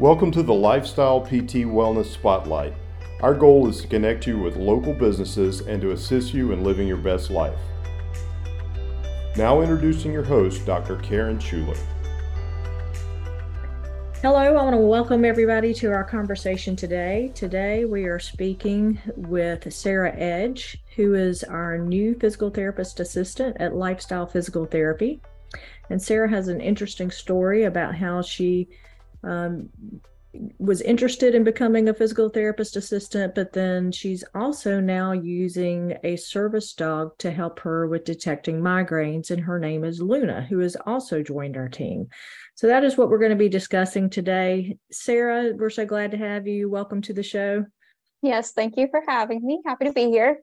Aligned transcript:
Welcome 0.00 0.30
to 0.30 0.44
the 0.44 0.54
Lifestyle 0.54 1.20
PT 1.20 1.66
Wellness 1.66 2.06
Spotlight. 2.06 2.72
Our 3.20 3.34
goal 3.34 3.66
is 3.66 3.80
to 3.80 3.88
connect 3.88 4.28
you 4.28 4.38
with 4.38 4.54
local 4.54 4.94
businesses 4.94 5.62
and 5.62 5.82
to 5.82 5.90
assist 5.90 6.32
you 6.32 6.52
in 6.52 6.62
living 6.62 6.86
your 6.86 6.98
best 6.98 7.30
life. 7.30 7.58
Now, 9.36 9.60
introducing 9.60 10.12
your 10.12 10.22
host, 10.22 10.64
Dr. 10.64 10.98
Karen 10.98 11.40
Schuler. 11.40 11.76
Hello, 14.22 14.36
I 14.36 14.50
want 14.50 14.72
to 14.74 14.76
welcome 14.76 15.24
everybody 15.24 15.74
to 15.74 15.90
our 15.90 16.04
conversation 16.04 16.76
today. 16.76 17.32
Today, 17.34 17.84
we 17.84 18.04
are 18.04 18.20
speaking 18.20 19.00
with 19.16 19.72
Sarah 19.72 20.14
Edge, 20.14 20.80
who 20.94 21.14
is 21.14 21.42
our 21.42 21.76
new 21.76 22.14
physical 22.20 22.50
therapist 22.50 23.00
assistant 23.00 23.56
at 23.58 23.74
Lifestyle 23.74 24.28
Physical 24.28 24.64
Therapy. 24.64 25.20
And 25.90 26.00
Sarah 26.00 26.30
has 26.30 26.46
an 26.46 26.60
interesting 26.60 27.10
story 27.10 27.64
about 27.64 27.96
how 27.96 28.22
she 28.22 28.68
um, 29.22 29.70
was 30.58 30.82
interested 30.82 31.34
in 31.34 31.42
becoming 31.42 31.88
a 31.88 31.94
physical 31.94 32.28
therapist 32.28 32.76
assistant, 32.76 33.34
but 33.34 33.52
then 33.52 33.90
she's 33.90 34.22
also 34.34 34.78
now 34.78 35.12
using 35.12 35.96
a 36.04 36.16
service 36.16 36.74
dog 36.74 37.16
to 37.18 37.30
help 37.30 37.58
her 37.60 37.86
with 37.86 38.04
detecting 38.04 38.60
migraines. 38.60 39.30
And 39.30 39.40
her 39.40 39.58
name 39.58 39.84
is 39.84 40.02
Luna, 40.02 40.42
who 40.42 40.58
has 40.58 40.76
also 40.86 41.22
joined 41.22 41.56
our 41.56 41.68
team. 41.68 42.08
So 42.54 42.66
that 42.66 42.84
is 42.84 42.96
what 42.96 43.08
we're 43.08 43.18
going 43.18 43.30
to 43.30 43.36
be 43.36 43.48
discussing 43.48 44.10
today. 44.10 44.76
Sarah, 44.92 45.52
we're 45.54 45.70
so 45.70 45.86
glad 45.86 46.10
to 46.10 46.18
have 46.18 46.46
you. 46.46 46.68
Welcome 46.68 47.02
to 47.02 47.12
the 47.12 47.22
show. 47.22 47.64
Yes, 48.20 48.52
thank 48.52 48.76
you 48.76 48.88
for 48.90 49.02
having 49.06 49.44
me. 49.44 49.60
Happy 49.64 49.86
to 49.86 49.92
be 49.92 50.06
here. 50.06 50.40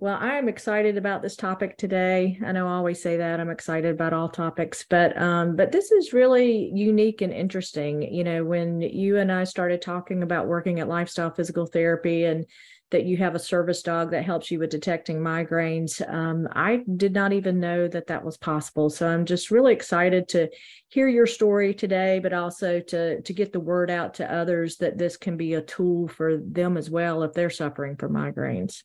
Well, 0.00 0.16
I'm 0.20 0.48
excited 0.48 0.96
about 0.96 1.22
this 1.22 1.34
topic 1.34 1.76
today. 1.76 2.38
I 2.46 2.52
know 2.52 2.68
I 2.68 2.74
always 2.74 3.02
say 3.02 3.16
that 3.16 3.40
I'm 3.40 3.50
excited 3.50 3.90
about 3.90 4.12
all 4.12 4.28
topics, 4.28 4.86
but 4.88 5.20
um, 5.20 5.56
but 5.56 5.72
this 5.72 5.90
is 5.90 6.12
really 6.12 6.70
unique 6.72 7.20
and 7.20 7.32
interesting. 7.32 8.02
You 8.02 8.22
know, 8.22 8.44
when 8.44 8.80
you 8.80 9.16
and 9.16 9.32
I 9.32 9.42
started 9.42 9.82
talking 9.82 10.22
about 10.22 10.46
working 10.46 10.78
at 10.78 10.86
Lifestyle 10.86 11.32
Physical 11.32 11.66
Therapy 11.66 12.26
and 12.26 12.46
that 12.90 13.04
you 13.04 13.16
have 13.18 13.34
a 13.34 13.38
service 13.38 13.82
dog 13.82 14.10
that 14.10 14.24
helps 14.24 14.50
you 14.50 14.58
with 14.58 14.70
detecting 14.70 15.18
migraines. 15.18 16.00
Um, 16.12 16.48
I 16.52 16.82
did 16.96 17.12
not 17.12 17.32
even 17.32 17.60
know 17.60 17.86
that 17.88 18.06
that 18.06 18.24
was 18.24 18.38
possible. 18.38 18.88
So 18.88 19.06
I'm 19.06 19.26
just 19.26 19.50
really 19.50 19.74
excited 19.74 20.28
to 20.28 20.48
hear 20.88 21.06
your 21.06 21.26
story 21.26 21.74
today, 21.74 22.18
but 22.18 22.32
also 22.32 22.80
to 22.80 23.20
to 23.20 23.32
get 23.32 23.52
the 23.52 23.60
word 23.60 23.90
out 23.90 24.14
to 24.14 24.32
others 24.32 24.76
that 24.78 24.96
this 24.96 25.16
can 25.16 25.36
be 25.36 25.54
a 25.54 25.62
tool 25.62 26.08
for 26.08 26.38
them 26.38 26.76
as 26.76 26.88
well 26.88 27.22
if 27.22 27.32
they're 27.34 27.50
suffering 27.50 27.96
from 27.96 28.12
migraines. 28.12 28.82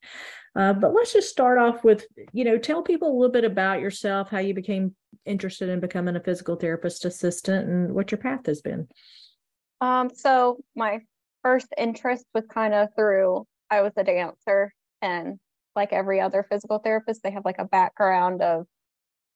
Uh, 0.55 0.73
but 0.73 0.93
let's 0.93 1.13
just 1.13 1.29
start 1.29 1.57
off 1.57 1.83
with, 1.83 2.05
you 2.31 2.43
know, 2.43 2.57
tell 2.57 2.83
people 2.83 3.09
a 3.09 3.17
little 3.17 3.31
bit 3.31 3.43
about 3.43 3.81
yourself, 3.81 4.29
how 4.29 4.37
you 4.37 4.53
became 4.53 4.93
interested 5.25 5.69
in 5.69 5.79
becoming 5.79 6.15
a 6.15 6.19
physical 6.19 6.55
therapist 6.55 7.05
assistant, 7.05 7.67
and 7.67 7.93
what 7.93 8.11
your 8.11 8.19
path 8.19 8.45
has 8.45 8.61
been. 8.61 8.87
Um, 9.81 10.11
so 10.13 10.59
my 10.75 10.99
first 11.41 11.67
interest 11.77 12.25
was 12.33 12.43
kind 12.49 12.73
of 12.73 12.89
through 12.95 13.47
I 13.73 13.81
was 13.81 13.93
a 13.97 14.03
dancer, 14.03 14.73
and 15.01 15.39
like 15.75 15.91
every 15.93 16.21
other 16.21 16.43
physical 16.43 16.79
therapist, 16.79 17.23
they 17.23 17.31
have 17.31 17.45
like 17.45 17.59
a 17.59 17.65
background 17.65 18.41
of 18.41 18.67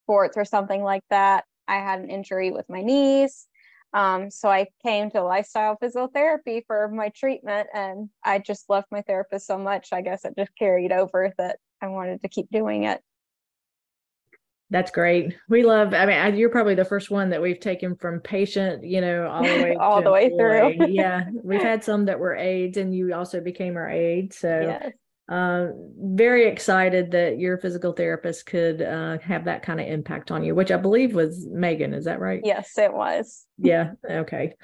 sports 0.05 0.37
or 0.37 0.45
something 0.45 0.83
like 0.83 1.03
that. 1.09 1.45
I 1.67 1.75
had 1.75 1.99
an 1.99 2.09
injury 2.09 2.51
with 2.51 2.69
my 2.69 2.81
knees. 2.81 3.47
Um, 3.93 4.29
so 4.29 4.49
I 4.49 4.67
came 4.83 5.09
to 5.11 5.23
lifestyle 5.23 5.77
physical 5.77 6.07
therapy 6.07 6.63
for 6.67 6.87
my 6.89 7.09
treatment, 7.09 7.67
and 7.73 8.09
I 8.23 8.39
just 8.39 8.69
loved 8.69 8.87
my 8.91 9.01
therapist 9.01 9.47
so 9.47 9.57
much. 9.57 9.89
I 9.91 10.01
guess 10.01 10.23
it 10.23 10.35
just 10.37 10.55
carried 10.57 10.91
over 10.91 11.33
that 11.37 11.57
I 11.81 11.87
wanted 11.87 12.21
to 12.21 12.29
keep 12.29 12.49
doing 12.51 12.83
it. 12.83 13.01
That's 14.69 14.91
great. 14.91 15.35
We 15.47 15.63
love. 15.63 15.93
I 15.93 16.05
mean, 16.05 16.37
you're 16.37 16.49
probably 16.49 16.75
the 16.75 16.85
first 16.85 17.09
one 17.09 17.29
that 17.29 17.41
we've 17.41 17.59
taken 17.59 17.95
from 17.95 18.19
patient, 18.19 18.83
you 18.83 18.99
know, 18.99 19.27
all 19.27 19.43
the 19.43 19.63
way 19.63 19.75
all 19.79 20.01
the 20.01 20.11
way 20.11 20.29
through. 20.29 20.87
yeah, 20.87 21.23
we've 21.41 21.61
had 21.61 21.83
some 21.83 22.05
that 22.05 22.19
were 22.19 22.35
aides, 22.35 22.77
and 22.77 22.93
you 22.93 23.13
also 23.13 23.39
became 23.39 23.77
our 23.77 23.89
aide. 23.89 24.33
So 24.33 24.59
yes 24.61 24.91
uh, 25.29 25.67
very 25.99 26.47
excited 26.47 27.11
that 27.11 27.37
your 27.37 27.57
physical 27.57 27.91
therapist 27.91 28.45
could 28.45 28.81
uh, 28.81 29.17
have 29.19 29.45
that 29.45 29.61
kind 29.61 29.79
of 29.79 29.87
impact 29.87 30.31
on 30.31 30.43
you, 30.43 30.55
which 30.55 30.71
I 30.71 30.77
believe 30.77 31.13
was 31.13 31.45
Megan. 31.49 31.93
Is 31.93 32.05
that 32.05 32.19
right? 32.19 32.41
Yes, 32.43 32.77
it 32.77 32.93
was. 32.93 33.45
Yeah. 33.57 33.91
Okay. 34.09 34.55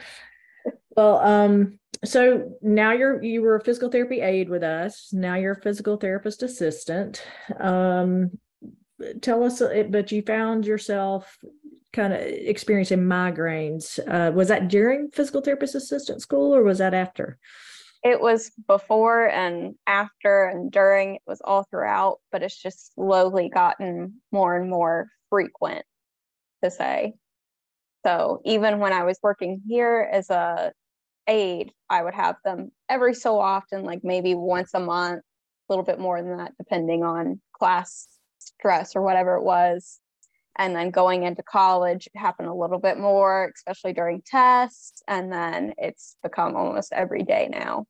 Well, 0.96 1.18
um, 1.18 1.80
so 2.06 2.58
now 2.62 2.94
you're 2.94 3.22
you 3.22 3.42
were 3.42 3.56
a 3.56 3.64
physical 3.64 3.90
therapy 3.90 4.22
aide 4.22 4.50
with 4.50 4.64
us. 4.64 5.10
Now 5.12 5.36
you're 5.36 5.54
a 5.54 5.62
physical 5.62 5.98
therapist 5.98 6.44
assistant. 6.44 7.22
Um, 7.60 8.32
tell 9.22 9.44
us, 9.44 9.62
uh, 9.62 9.84
but 9.90 10.12
you 10.12 10.22
found 10.22 10.66
yourself 10.66 11.38
kind 11.92 12.14
of 12.14 12.22
experiencing 12.22 13.00
migraines. 13.00 14.00
Uh, 14.08 14.32
was 14.32 14.48
that 14.48 14.68
during 14.68 15.10
physical 15.12 15.42
therapist 15.42 15.76
assistant 15.76 16.22
school, 16.22 16.56
or 16.56 16.64
was 16.64 16.80
that 16.80 16.94
after? 16.94 17.38
it 18.04 18.20
was 18.20 18.52
before 18.68 19.28
and 19.30 19.76
after 19.88 20.46
and 20.46 20.72
during 20.72 21.16
it 21.16 21.22
was 21.26 21.42
all 21.44 21.64
throughout 21.64 22.20
but 22.32 22.44
it's 22.44 22.62
just 22.62 22.94
slowly 22.94 23.50
gotten 23.50 24.22
more 24.32 24.56
and 24.56 24.70
more 24.70 25.08
frequent 25.30 25.86
to 26.64 26.70
say 26.70 27.14
so 28.06 28.42
even 28.46 28.80
when 28.80 28.94
i 28.94 29.04
was 29.04 29.18
working 29.24 29.62
here 29.68 30.08
as 30.12 30.30
a 30.30 30.72
aide 31.28 31.72
i 31.90 32.04
would 32.04 32.14
have 32.14 32.36
them 32.44 32.72
every 32.90 33.14
so 33.14 33.40
often 33.40 33.84
like 33.84 34.02
maybe 34.04 34.36
once 34.36 34.72
a 34.74 34.80
month 34.80 35.22
a 35.22 35.74
little 35.74 35.86
bit 35.86 36.00
more 36.00 36.22
than 36.22 36.38
that 36.38 36.52
depending 36.58 37.04
on 37.04 37.40
class 37.54 38.08
stress 38.48 38.96
or 38.96 39.02
whatever 39.02 39.36
it 39.36 39.44
was 39.44 40.00
and 40.58 40.76
then 40.76 40.92
going 40.92 41.24
into 41.24 41.44
college 41.44 42.08
it 42.14 42.18
happened 42.18 42.48
a 42.48 42.54
little 42.54 42.80
bit 42.80 42.98
more 42.98 43.52
especially 43.56 43.94
during 43.94 44.22
tests 44.26 45.02
and 45.08 45.32
then 45.32 45.74
it's 45.78 46.18
become 46.24 46.56
almost 46.56 46.94
every 46.94 47.24
day 47.24 47.48
now 47.52 47.86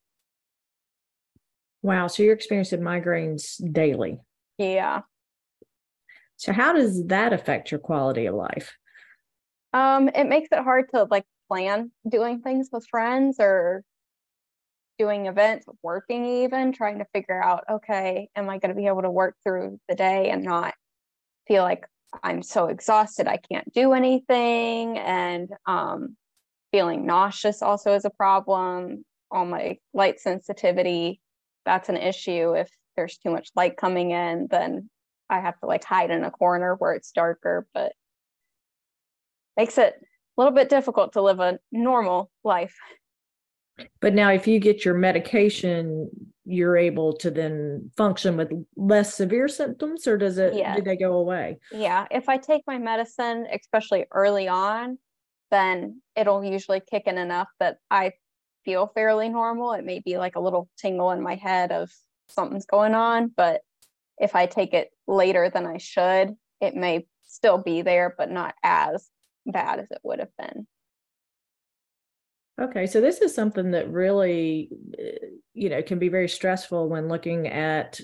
Wow. 1.83 2.07
So 2.07 2.23
you're 2.23 2.33
experiencing 2.33 2.79
migraines 2.79 3.61
daily. 3.73 4.19
Yeah. 4.57 5.01
So 6.37 6.53
how 6.53 6.73
does 6.73 7.05
that 7.07 7.33
affect 7.33 7.71
your 7.71 7.79
quality 7.79 8.25
of 8.25 8.35
life? 8.35 8.73
Um, 9.73 10.07
it 10.09 10.27
makes 10.27 10.49
it 10.51 10.63
hard 10.63 10.85
to 10.93 11.07
like 11.11 11.25
plan 11.49 11.91
doing 12.07 12.41
things 12.41 12.69
with 12.71 12.87
friends 12.89 13.37
or 13.39 13.83
doing 14.97 15.25
events, 15.25 15.65
working 15.81 16.25
even, 16.25 16.71
trying 16.71 16.99
to 16.99 17.05
figure 17.13 17.41
out, 17.41 17.63
okay, 17.69 18.29
am 18.35 18.49
I 18.49 18.59
going 18.59 18.73
to 18.73 18.79
be 18.79 18.87
able 18.87 19.01
to 19.01 19.09
work 19.09 19.35
through 19.43 19.79
the 19.89 19.95
day 19.95 20.29
and 20.29 20.43
not 20.43 20.73
feel 21.47 21.63
like 21.63 21.85
I'm 22.21 22.43
so 22.43 22.67
exhausted 22.67 23.27
I 23.27 23.37
can't 23.37 23.73
do 23.73 23.93
anything 23.93 24.99
and 24.99 25.49
um 25.65 26.15
feeling 26.71 27.05
nauseous 27.05 27.61
also 27.61 27.93
is 27.95 28.05
a 28.05 28.11
problem. 28.11 29.03
All 29.31 29.45
my 29.45 29.77
light 29.93 30.19
sensitivity 30.19 31.19
that's 31.65 31.89
an 31.89 31.97
issue 31.97 32.53
if 32.53 32.69
there's 32.95 33.17
too 33.17 33.31
much 33.31 33.49
light 33.55 33.77
coming 33.77 34.11
in 34.11 34.47
then 34.49 34.89
i 35.29 35.39
have 35.39 35.59
to 35.59 35.65
like 35.65 35.83
hide 35.83 36.11
in 36.11 36.23
a 36.23 36.31
corner 36.31 36.75
where 36.75 36.93
it's 36.93 37.11
darker 37.11 37.67
but 37.73 37.93
makes 39.57 39.77
it 39.77 39.95
a 39.95 40.41
little 40.41 40.53
bit 40.53 40.69
difficult 40.69 41.13
to 41.13 41.21
live 41.21 41.39
a 41.39 41.59
normal 41.71 42.29
life 42.43 42.75
but 44.01 44.13
now 44.13 44.31
if 44.31 44.47
you 44.47 44.59
get 44.59 44.85
your 44.85 44.93
medication 44.93 46.09
you're 46.45 46.75
able 46.75 47.13
to 47.13 47.31
then 47.31 47.89
function 47.95 48.35
with 48.35 48.51
less 48.75 49.13
severe 49.13 49.47
symptoms 49.47 50.05
or 50.07 50.17
does 50.17 50.37
it 50.37 50.53
yeah. 50.53 50.75
do 50.75 50.81
they 50.81 50.97
go 50.97 51.13
away 51.13 51.57
yeah 51.71 52.05
if 52.11 52.27
i 52.27 52.37
take 52.37 52.61
my 52.67 52.77
medicine 52.77 53.47
especially 53.53 54.05
early 54.11 54.47
on 54.47 54.97
then 55.51 56.01
it'll 56.15 56.43
usually 56.43 56.81
kick 56.81 57.03
in 57.05 57.17
enough 57.17 57.47
that 57.59 57.77
i 57.89 58.11
feel 58.63 58.87
fairly 58.87 59.29
normal. 59.29 59.73
It 59.73 59.85
may 59.85 59.99
be 59.99 60.17
like 60.17 60.35
a 60.35 60.39
little 60.39 60.69
tingle 60.77 61.11
in 61.11 61.21
my 61.21 61.35
head 61.35 61.71
of 61.71 61.91
something's 62.29 62.65
going 62.65 62.93
on, 62.93 63.31
but 63.35 63.61
if 64.17 64.35
I 64.35 64.45
take 64.45 64.73
it 64.73 64.89
later 65.07 65.49
than 65.49 65.65
I 65.65 65.77
should, 65.77 66.35
it 66.61 66.75
may 66.75 67.07
still 67.23 67.57
be 67.57 67.81
there, 67.81 68.13
but 68.17 68.31
not 68.31 68.55
as 68.63 69.09
bad 69.45 69.79
as 69.79 69.91
it 69.91 69.99
would 70.03 70.19
have 70.19 70.35
been. 70.37 70.67
Okay, 72.61 72.85
so 72.85 73.01
this 73.01 73.19
is 73.19 73.33
something 73.33 73.71
that 73.71 73.91
really, 73.91 74.69
you 75.53 75.69
know, 75.69 75.81
can 75.81 75.99
be 75.99 76.09
very 76.09 76.29
stressful 76.29 76.87
when 76.87 77.07
looking 77.07 77.47
at 77.47 77.99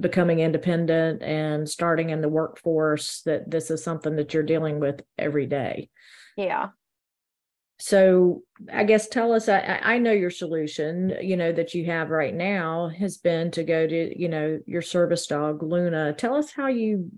becoming 0.00 0.40
independent 0.40 1.22
and 1.22 1.68
starting 1.68 2.10
in 2.10 2.20
the 2.20 2.28
workforce. 2.28 3.22
That 3.22 3.50
this 3.50 3.70
is 3.70 3.82
something 3.82 4.16
that 4.16 4.34
you're 4.34 4.42
dealing 4.42 4.78
with 4.78 5.00
every 5.18 5.46
day. 5.46 5.88
Yeah 6.36 6.68
so 7.78 8.42
i 8.72 8.82
guess 8.82 9.08
tell 9.08 9.32
us 9.32 9.48
I, 9.48 9.80
I 9.82 9.98
know 9.98 10.10
your 10.10 10.30
solution 10.30 11.14
you 11.22 11.36
know 11.36 11.52
that 11.52 11.74
you 11.74 11.86
have 11.86 12.10
right 12.10 12.34
now 12.34 12.88
has 12.88 13.18
been 13.18 13.52
to 13.52 13.62
go 13.62 13.86
to 13.86 14.20
you 14.20 14.28
know 14.28 14.58
your 14.66 14.82
service 14.82 15.26
dog 15.26 15.62
luna 15.62 16.12
tell 16.12 16.34
us 16.34 16.50
how 16.50 16.66
you 16.66 17.10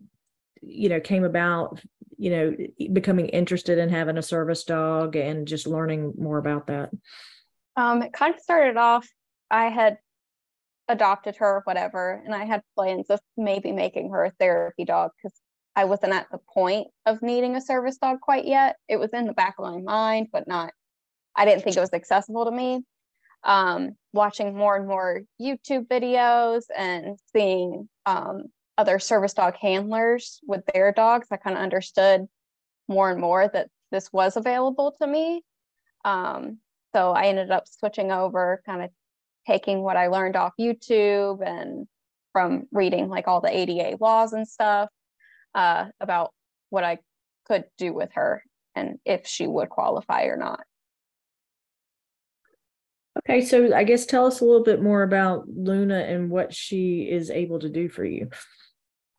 you 0.60 0.90
know 0.90 1.00
came 1.00 1.24
about 1.24 1.80
you 2.20 2.30
know 2.30 2.56
becoming 2.92 3.28
interested 3.28 3.78
in 3.78 3.88
having 3.88 4.18
a 4.18 4.22
service 4.22 4.64
dog 4.64 5.16
and 5.16 5.48
just 5.48 5.66
learning 5.66 6.12
more 6.18 6.38
about 6.38 6.66
that 6.66 6.90
um 7.76 8.02
it 8.02 8.12
kind 8.12 8.34
of 8.34 8.40
started 8.40 8.76
off 8.76 9.08
i 9.50 9.66
had 9.66 9.98
adopted 10.88 11.36
her 11.36 11.56
or 11.56 11.62
whatever 11.64 12.22
and 12.24 12.34
i 12.34 12.44
had 12.44 12.62
plans 12.76 13.06
of 13.10 13.20
maybe 13.36 13.72
making 13.72 14.10
her 14.10 14.24
a 14.24 14.32
therapy 14.38 14.84
dog 14.84 15.10
because 15.16 15.40
I 15.76 15.84
wasn't 15.84 16.12
at 16.12 16.26
the 16.30 16.40
point 16.52 16.88
of 17.06 17.22
needing 17.22 17.56
a 17.56 17.60
service 17.60 17.96
dog 17.96 18.20
quite 18.20 18.44
yet. 18.44 18.76
It 18.88 18.98
was 18.98 19.10
in 19.12 19.26
the 19.26 19.32
back 19.32 19.54
of 19.58 19.64
my 19.64 19.80
mind, 19.80 20.28
but 20.32 20.48
not, 20.48 20.72
I 21.36 21.44
didn't 21.44 21.62
think 21.62 21.76
it 21.76 21.80
was 21.80 21.92
accessible 21.92 22.44
to 22.44 22.50
me. 22.50 22.84
Um, 23.44 23.96
watching 24.12 24.54
more 24.54 24.76
and 24.76 24.86
more 24.86 25.22
YouTube 25.40 25.86
videos 25.86 26.64
and 26.76 27.18
seeing 27.32 27.88
um, 28.04 28.44
other 28.80 28.98
service 28.98 29.34
dog 29.34 29.56
handlers 29.60 30.40
with 30.46 30.62
their 30.72 30.90
dogs, 30.90 31.28
I 31.30 31.36
kind 31.36 31.54
of 31.54 31.62
understood 31.62 32.26
more 32.88 33.10
and 33.10 33.20
more 33.20 33.46
that 33.46 33.68
this 33.92 34.10
was 34.10 34.38
available 34.38 34.96
to 35.00 35.06
me. 35.06 35.44
Um, 36.02 36.58
so 36.94 37.12
I 37.12 37.26
ended 37.26 37.50
up 37.50 37.64
switching 37.68 38.10
over, 38.10 38.62
kind 38.64 38.82
of 38.82 38.90
taking 39.46 39.82
what 39.82 39.98
I 39.98 40.06
learned 40.06 40.34
off 40.34 40.54
YouTube 40.58 41.46
and 41.46 41.86
from 42.32 42.68
reading 42.72 43.08
like 43.10 43.28
all 43.28 43.42
the 43.42 43.54
ADA 43.54 43.98
laws 44.00 44.32
and 44.32 44.48
stuff 44.48 44.88
uh, 45.54 45.86
about 46.00 46.32
what 46.70 46.82
I 46.84 46.98
could 47.46 47.64
do 47.76 47.92
with 47.92 48.10
her 48.14 48.42
and 48.74 48.98
if 49.04 49.26
she 49.26 49.46
would 49.46 49.68
qualify 49.68 50.24
or 50.24 50.38
not. 50.38 50.60
Okay, 53.18 53.44
so 53.44 53.74
I 53.74 53.84
guess 53.84 54.06
tell 54.06 54.24
us 54.24 54.40
a 54.40 54.44
little 54.44 54.62
bit 54.62 54.80
more 54.80 55.02
about 55.02 55.48
Luna 55.48 55.98
and 55.98 56.30
what 56.30 56.54
she 56.54 57.02
is 57.10 57.28
able 57.28 57.58
to 57.58 57.68
do 57.68 57.90
for 57.90 58.04
you. 58.04 58.30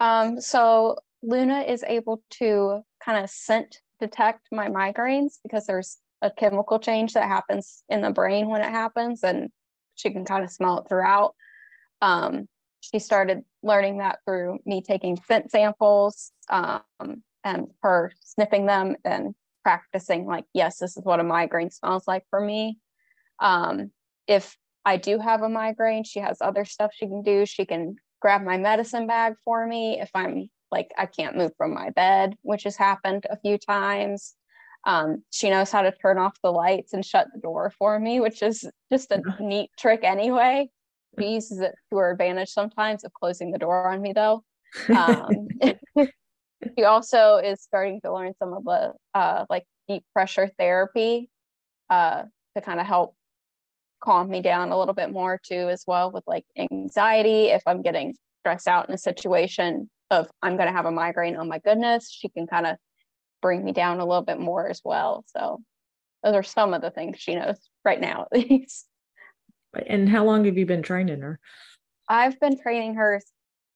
Um, 0.01 0.41
so 0.41 0.97
Luna 1.21 1.61
is 1.61 1.83
able 1.87 2.23
to 2.31 2.81
kind 3.05 3.23
of 3.23 3.29
scent 3.29 3.77
detect 3.99 4.47
my 4.51 4.67
migraines 4.67 5.35
because 5.43 5.67
there's 5.67 5.99
a 6.23 6.31
chemical 6.31 6.79
change 6.79 7.13
that 7.13 7.27
happens 7.27 7.83
in 7.87 8.01
the 8.01 8.09
brain 8.09 8.49
when 8.49 8.61
it 8.61 8.71
happens, 8.71 9.23
and 9.23 9.49
she 9.93 10.09
can 10.09 10.25
kind 10.25 10.43
of 10.43 10.49
smell 10.49 10.79
it 10.79 10.89
throughout. 10.89 11.35
Um, 12.01 12.47
she 12.79 12.97
started 12.97 13.43
learning 13.61 13.99
that 13.99 14.17
through 14.25 14.57
me 14.65 14.81
taking 14.81 15.19
scent 15.27 15.51
samples 15.51 16.31
um, 16.49 16.81
and 17.43 17.67
her 17.83 18.11
sniffing 18.21 18.65
them 18.65 18.95
and 19.05 19.35
practicing 19.63 20.25
like 20.25 20.45
yes 20.55 20.79
this 20.79 20.97
is 20.97 21.03
what 21.03 21.19
a 21.19 21.23
migraine 21.23 21.69
smells 21.69 22.07
like 22.07 22.23
for 22.31 22.41
me 22.41 22.79
um, 23.39 23.91
if 24.25 24.57
i 24.83 24.97
do 24.97 25.19
have 25.19 25.43
a 25.43 25.49
migraine 25.49 26.03
she 26.03 26.19
has 26.19 26.39
other 26.41 26.65
stuff 26.65 26.91
she 26.91 27.05
can 27.05 27.21
do 27.21 27.45
she 27.45 27.63
can 27.63 27.95
grab 28.21 28.43
my 28.43 28.57
medicine 28.57 29.07
bag 29.07 29.33
for 29.43 29.65
me 29.65 29.99
if 29.99 30.09
i'm 30.15 30.49
like 30.71 30.91
i 30.97 31.05
can't 31.05 31.35
move 31.35 31.51
from 31.57 31.73
my 31.73 31.89
bed 31.91 32.35
which 32.43 32.63
has 32.63 32.75
happened 32.75 33.25
a 33.29 33.37
few 33.37 33.57
times. 33.57 34.35
Um, 34.83 35.23
she 35.29 35.51
knows 35.51 35.69
how 35.69 35.83
to 35.83 35.91
turn 35.91 36.17
off 36.17 36.41
the 36.41 36.51
lights 36.51 36.93
and 36.93 37.05
shut 37.05 37.27
the 37.31 37.39
door 37.39 37.71
for 37.77 37.99
me 37.99 38.19
which 38.19 38.41
is 38.41 38.67
just 38.91 39.11
a 39.11 39.21
neat 39.39 39.69
trick 39.77 40.03
anyway. 40.03 40.69
She 41.19 41.33
uses 41.33 41.59
it 41.59 41.75
to 41.89 41.97
her 41.97 42.11
advantage 42.11 42.49
sometimes 42.49 43.03
of 43.03 43.11
closing 43.13 43.51
the 43.51 43.59
door 43.59 43.91
on 43.91 44.01
me 44.01 44.13
though. 44.13 44.43
Um, 44.95 45.47
she 46.77 46.83
also 46.85 47.35
is 47.37 47.61
starting 47.61 47.99
to 48.01 48.13
learn 48.13 48.33
some 48.39 48.53
of 48.53 48.63
the 48.63 48.93
uh, 49.13 49.45
like 49.49 49.65
deep 49.89 50.03
pressure 50.13 50.49
therapy 50.57 51.29
uh, 51.89 52.23
to 52.55 52.61
kind 52.61 52.79
of 52.79 52.85
help 52.85 53.15
calm 54.01 54.29
me 54.29 54.41
down 54.41 54.71
a 54.71 54.77
little 54.79 54.93
bit 54.93 55.11
more 55.11 55.39
too 55.43 55.69
as 55.69 55.83
well 55.87 56.11
with 56.11 56.23
like 56.27 56.45
anxiety. 56.57 57.47
If 57.47 57.61
i'm 57.65 57.81
getting 57.81 58.15
stressed 58.41 58.67
out 58.67 58.89
in 58.89 58.95
a 58.95 58.97
situation 58.97 59.89
of 60.09 60.29
i'm 60.41 60.57
going 60.57 60.67
to 60.67 60.73
have 60.73 60.85
a 60.85 60.91
migraine 60.91 61.37
oh 61.37 61.45
my 61.45 61.59
goodness 61.59 62.11
she 62.11 62.27
can 62.29 62.47
kind 62.47 62.65
of 62.65 62.75
bring 63.41 63.63
me 63.63 63.71
down 63.71 63.99
a 63.99 64.05
little 64.05 64.23
bit 64.23 64.39
more 64.39 64.69
as 64.69 64.81
well. 64.85 65.25
So 65.27 65.61
those 66.23 66.35
are 66.35 66.43
some 66.43 66.73
of 66.73 66.81
the 66.81 66.91
things 66.91 67.17
she 67.19 67.35
knows 67.35 67.57
right 67.83 67.99
now 67.99 68.27
at 68.31 68.49
least. 68.49 68.87
And 69.87 70.07
how 70.07 70.25
long 70.25 70.45
have 70.45 70.57
you 70.57 70.65
been 70.65 70.83
training 70.83 71.21
her? 71.21 71.39
I've 72.07 72.39
been 72.39 72.59
training 72.59 72.95
her 72.95 73.21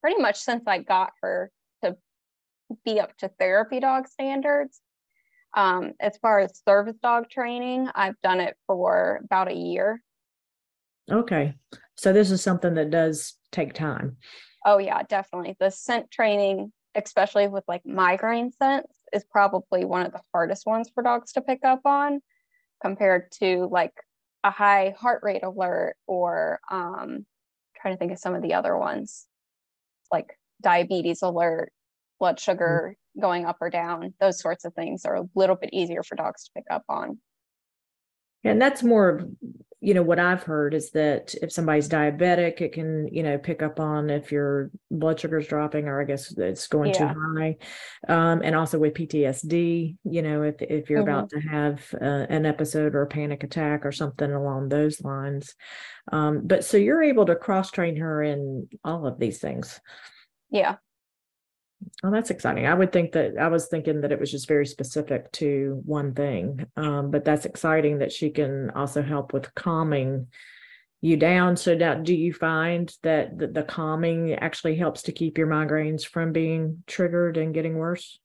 pretty 0.02 0.22
much 0.22 0.38
since 0.40 0.64
i 0.68 0.80
got 0.80 1.12
her 1.22 1.50
to 1.84 1.96
be 2.84 3.00
up 3.00 3.16
to 3.18 3.30
therapy 3.40 3.80
dog 3.80 4.08
standards. 4.08 4.82
Um, 5.56 5.94
as 6.02 6.18
far 6.18 6.40
as 6.40 6.62
service 6.68 6.98
dog 7.02 7.30
training 7.30 7.88
i've 7.96 8.20
done 8.22 8.42
it 8.42 8.58
for 8.68 9.22
about 9.24 9.50
a 9.50 9.56
year 9.56 10.02
Okay. 11.12 11.54
So 11.98 12.12
this 12.12 12.32
is 12.32 12.42
something 12.42 12.74
that 12.76 12.90
does 12.90 13.36
take 13.52 13.74
time. 13.74 14.18
Oh 14.66 14.80
yeah, 14.80 15.04
definitely. 15.04 15.56
The 15.60 15.70
scent 15.70 16.10
training, 16.12 16.72
especially 16.96 17.48
with 17.48 17.64
like 17.68 17.86
migraine 17.86 18.52
scents, 18.52 18.92
is 19.14 19.24
probably 19.24 19.86
one 19.86 20.06
of 20.06 20.12
the 20.12 20.22
hardest 20.34 20.66
ones 20.66 20.90
for 20.94 21.04
dogs 21.04 21.34
to 21.34 21.42
pick 21.42 21.60
up 21.64 21.82
on 21.86 22.22
compared 22.82 23.32
to 23.40 23.68
like 23.72 23.94
a 24.44 24.52
high 24.52 24.96
heart 24.98 25.22
rate 25.24 25.44
alert 25.44 25.96
or 26.08 26.60
um 26.70 27.26
trying 27.80 27.94
to 27.94 27.98
think 27.98 28.12
of 28.12 28.20
some 28.20 28.36
of 28.36 28.42
the 28.42 28.54
other 28.54 28.76
ones 28.78 29.28
like 30.12 30.38
diabetes 30.62 31.22
alert, 31.22 31.72
blood 32.20 32.40
sugar 32.40 32.96
mm-hmm. 32.96 33.22
going 33.22 33.46
up 33.46 33.58
or 33.62 33.70
down, 33.70 34.14
those 34.20 34.40
sorts 34.40 34.66
of 34.66 34.74
things 34.74 35.06
are 35.06 35.16
a 35.16 35.30
little 35.36 35.56
bit 35.56 35.72
easier 35.74 36.04
for 36.04 36.16
dogs 36.16 36.46
to 36.46 36.52
pick 36.56 36.66
up 36.70 36.84
on. 36.90 37.20
And 38.46 38.62
that's 38.62 38.84
more 38.84 39.10
of 39.10 39.28
you 39.86 39.94
know 39.94 40.02
what 40.02 40.18
i've 40.18 40.42
heard 40.42 40.74
is 40.74 40.90
that 40.92 41.36
if 41.44 41.52
somebody's 41.52 41.88
diabetic 41.88 42.60
it 42.60 42.74
can 42.74 43.08
you 43.12 43.22
know 43.22 43.38
pick 43.38 43.62
up 43.62 43.80
on 43.80 44.10
if 44.10 44.32
your 44.32 44.72
blood 44.90 45.20
sugar's 45.20 45.48
dropping 45.48 45.88
or 45.88 46.02
i 46.02 46.04
guess 46.04 46.36
it's 46.38 46.68
going 46.68 46.92
yeah. 46.92 47.14
too 47.14 47.20
high 47.38 47.56
um, 48.08 48.42
and 48.44 48.56
also 48.56 48.80
with 48.80 48.96
ptsd 48.96 49.96
you 50.04 50.22
know 50.24 50.42
if 50.42 50.60
if 50.62 50.90
you're 50.90 51.02
mm-hmm. 51.02 51.10
about 51.10 51.30
to 51.30 51.40
have 51.40 51.86
uh, 52.02 52.26
an 52.30 52.48
episode 52.48 52.96
or 52.96 53.04
a 53.04 53.08
panic 53.08 53.44
attack 53.44 53.86
or 53.86 53.92
something 53.92 54.32
along 54.32 54.70
those 54.70 55.02
lines 55.02 55.54
um, 56.12 56.42
but 56.44 56.64
so 56.64 56.78
you're 56.78 57.04
able 57.04 57.28
to 57.28 57.36
cross 57.36 57.70
train 57.70 57.96
her 57.96 58.24
in 58.24 58.68
all 58.84 59.06
of 59.06 59.20
these 59.20 59.40
things 59.40 59.80
yeah 60.50 60.78
Oh, 62.04 62.12
that's 62.12 62.30
exciting. 62.30 62.68
I 62.68 62.74
would 62.74 62.92
think 62.92 63.12
that 63.14 63.38
I 63.38 63.48
was 63.48 63.68
thinking 63.68 64.02
that 64.02 64.12
it 64.12 64.20
was 64.20 64.32
just 64.32 64.48
very 64.48 64.66
specific 64.66 65.32
to 65.34 65.82
one 65.86 66.14
thing. 66.14 66.66
Um, 66.76 67.12
but 67.12 67.26
that's 67.26 67.46
exciting 67.46 68.00
that 68.00 68.12
she 68.12 68.30
can 68.30 68.70
also 68.72 69.02
help 69.02 69.34
with 69.34 69.54
calming 69.56 70.28
you 71.02 71.18
down. 71.18 71.58
So 71.58 71.76
now 71.76 71.96
do 71.96 72.16
you 72.16 72.34
find 72.34 72.94
that 73.04 73.38
the, 73.38 73.48
the 73.48 73.64
calming 73.64 74.34
actually 74.34 74.76
helps 74.76 75.04
to 75.04 75.12
keep 75.12 75.38
your 75.38 75.48
migraines 75.48 76.06
from 76.06 76.32
being 76.32 76.84
triggered 76.88 77.38
and 77.38 77.54
getting 77.54 77.76
worse? 77.76 78.20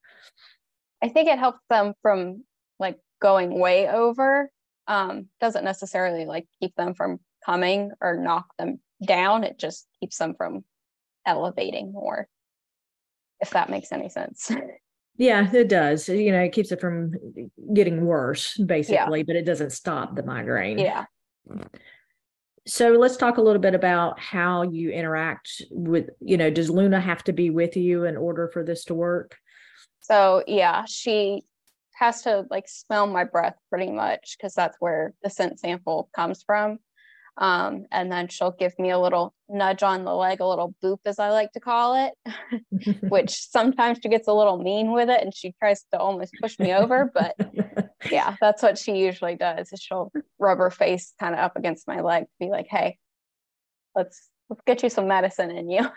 I 1.03 1.09
think 1.09 1.29
it 1.29 1.39
helps 1.39 1.61
them 1.69 1.95
from 2.03 2.45
like 2.79 2.99
going 3.21 3.59
way 3.59 3.89
over. 3.89 4.51
Um, 4.87 5.29
doesn't 5.41 5.65
necessarily 5.65 6.25
like 6.25 6.47
keep 6.61 6.75
them 6.75 6.95
from 6.95 7.21
coming 7.45 7.93
or 8.01 8.17
knock 8.17 8.47
them 8.59 8.81
down. 9.05 9.45
It 9.45 9.59
just 9.59 9.87
keeps 10.01 10.19
them 10.19 10.35
from 10.35 10.65
elevating 11.27 11.93
more 11.93 12.29
if 13.41 13.51
that 13.51 13.71
makes 13.71 13.93
any 13.93 14.09
sense. 14.09 14.51
Yeah, 15.21 15.53
it 15.53 15.69
does. 15.69 16.09
You 16.09 16.33
know, 16.33 16.41
it 16.41 16.53
keeps 16.53 16.73
it 16.73 16.81
from 16.81 17.13
getting 17.75 18.07
worse, 18.07 18.57
basically, 18.57 19.19
yeah. 19.19 19.25
but 19.27 19.37
it 19.37 19.45
doesn't 19.45 19.73
stop 19.73 20.17
the 20.17 20.23
migraine. 20.23 20.79
Yeah. 20.79 21.05
So 22.67 22.93
let's 22.93 23.19
talk 23.19 23.37
a 23.37 23.43
little 23.43 23.61
bit 23.61 23.75
about 23.75 24.19
how 24.19 24.63
you 24.63 24.91
interact 24.91 25.61
with, 25.71 26.09
you 26.21 26.39
know, 26.39 26.49
does 26.49 26.71
Luna 26.71 27.03
have 27.03 27.23
to 27.25 27.35
be 27.35 27.51
with 27.51 27.77
you 27.77 28.05
in 28.07 28.17
order 28.17 28.49
for 28.49 28.65
this 28.65 28.87
to 28.87 28.95
work? 28.95 29.37
So, 30.01 30.43
yeah, 30.47 30.87
she 30.89 31.43
has 31.97 32.23
to 32.23 32.47
like 32.49 32.67
smell 32.67 33.07
my 33.07 33.25
breath 33.25 33.57
pretty 33.69 33.93
much 33.93 34.39
because 34.39 34.55
that's 34.55 34.79
where 34.81 35.13
the 35.23 35.29
scent 35.29 35.61
sample 35.61 36.09
comes 36.17 36.43
from. 36.43 36.79
Um, 37.37 37.87
and 37.91 38.11
then 38.11 38.29
she'll 38.29 38.51
give 38.51 38.79
me 38.79 38.91
a 38.91 38.99
little 38.99 39.35
nudge 39.49 39.83
on 39.83 40.05
the 40.05 40.15
leg, 40.15 40.41
a 40.41 40.47
little 40.47 40.75
boop, 40.83 40.99
as 41.05 41.19
I 41.19 41.31
like 41.31 41.53
to 41.53 41.61
call 41.61 42.07
it, 42.07 42.63
which 43.11 43.31
sometimes 43.31 43.99
she 44.03 44.09
gets 44.09 44.29
a 44.29 44.33
little 44.33 44.59
mean 44.59 44.93
with 44.93 45.09
it 45.09 45.23
and 45.23 45.35
she 45.35 45.55
tries 45.59 45.85
to 45.93 45.99
almost 45.99 46.35
push 46.41 46.59
me 46.59 46.73
over. 46.75 47.11
But 47.13 47.35
yeah, 48.11 48.37
that's 48.41 48.63
what 48.63 48.79
she 48.79 48.99
usually 48.99 49.37
does 49.37 49.73
is 49.73 49.81
she'll 49.81 50.13
rub 50.39 50.59
her 50.59 50.71
face 50.71 51.15
kind 51.19 51.35
of 51.35 51.41
up 51.41 51.57
against 51.57 51.87
my 51.87 52.01
leg 52.01 52.25
be 52.39 52.49
like, 52.49 52.67
hey, 52.69 52.99
let's 53.95 54.29
let's 54.49 54.63
get 54.67 54.83
you 54.83 54.91
some 54.91 55.09
medicine 55.09 55.51
in 55.51 55.71
you. 55.71 55.89